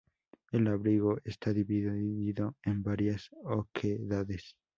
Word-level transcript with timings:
El 0.51 0.65
abrigo 0.65 1.19
está 1.23 1.53
dividido 1.53 1.93
en 2.63 2.81
varias 2.81 3.29
oquedades. 3.43 4.55